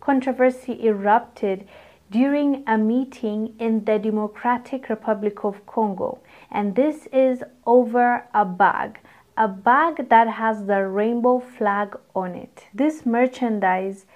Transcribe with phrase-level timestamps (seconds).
[0.00, 1.68] Controversy erupted
[2.10, 6.18] during a meeting in the Democratic Republic of Congo,
[6.50, 8.98] and this is over a bag.
[9.36, 12.66] A bag that has the rainbow flag on it.
[12.74, 14.06] This merchandise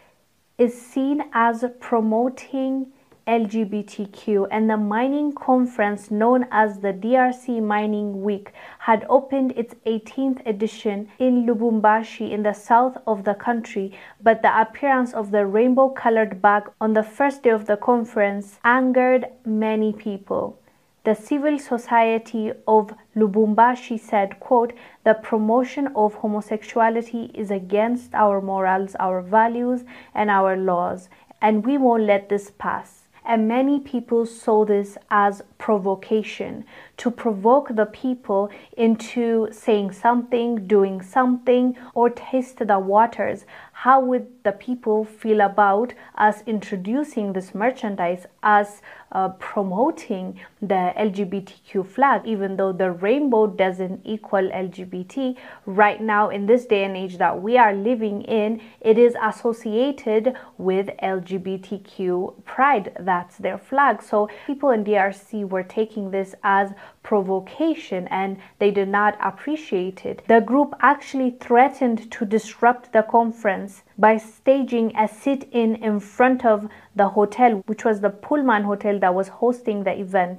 [0.59, 2.93] is seen as promoting
[3.27, 10.47] LGBTQ, and the mining conference known as the DRC Mining Week had opened its 18th
[10.47, 13.93] edition in Lubumbashi in the south of the country.
[14.23, 18.59] But the appearance of the rainbow colored bag on the first day of the conference
[18.63, 20.59] angered many people.
[21.05, 24.73] The civil society of Lubumbashi said, quote,
[25.05, 31.09] the promotion of homosexuality is against our morals, our values, and our laws,
[31.41, 36.63] and we won't let this pass and many people saw this as provocation
[36.99, 43.47] to provoke the people into saying something, doing something, or taste the waters.
[43.73, 48.81] How would the people feel about us introducing this merchandise, us
[49.13, 55.37] uh, promoting the LGBTQ flag, even though the rainbow doesn't equal LGBT?
[55.67, 60.35] Right now, in this day and age that we are living in, it is associated
[60.57, 62.97] with LGBTQ pride.
[63.01, 64.03] That's their flag.
[64.03, 70.23] So people in DRC were taking this as provocation and they did not appreciate it.
[70.27, 76.45] The group actually threatened to disrupt the conference by staging a sit in in front
[76.45, 80.39] of the hotel, which was the Pullman Hotel that was hosting the event.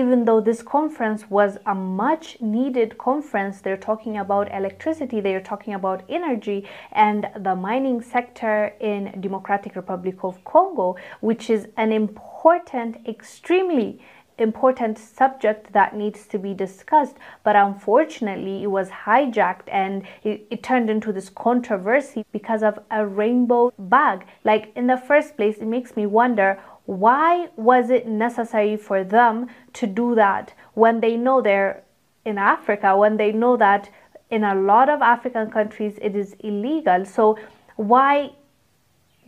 [0.00, 5.74] Even though this conference was a much needed conference, they're talking about electricity, they're talking
[5.74, 12.96] about energy and the mining sector in Democratic Republic of Congo, which is an important,
[13.06, 14.00] extremely
[14.38, 20.62] important subject that needs to be discussed but unfortunately it was hijacked and it, it,
[20.62, 25.66] turned into this controversy because of a rainbow bag like in the first place it
[25.66, 31.40] makes me wonder why was it necessary for them to do that when they know
[31.40, 31.82] they're
[32.24, 33.88] in africa when they know that
[34.30, 37.04] in a lot of african countries it is illegal?
[37.04, 37.38] So
[37.76, 38.32] why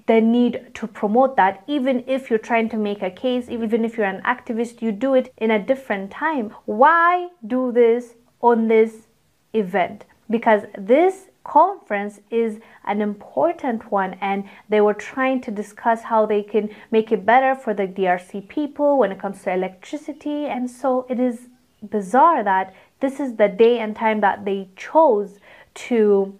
[0.06, 1.64] the need to promote that.
[1.66, 5.14] Even if you're trying to make a case even if you're an activist you do
[5.14, 6.54] it in a different time.
[6.66, 9.06] Why do this on this
[9.52, 10.04] event?
[10.28, 16.42] Because this conference is an important one and they were trying to discuss how they
[16.42, 20.46] can make it better for the DRC people when it comes to electricity.
[20.46, 21.48] And so it is
[21.82, 25.38] bizarre that this is the day and time that they chose
[25.74, 26.38] to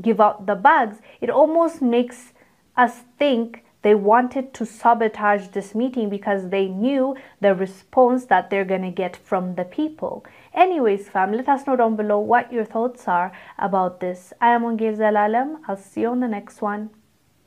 [0.00, 0.96] give out the bags.
[1.20, 2.32] It almost makes
[2.76, 8.64] us think they wanted to sabotage this meeting because they knew the response that they're
[8.64, 10.24] going to get from the people.
[10.54, 14.32] Anyways, fam, let us know down below what your thoughts are about this.
[14.40, 15.56] I am Wongel Zelalem.
[15.68, 16.90] I'll see you on the next one.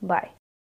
[0.01, 0.29] Bye.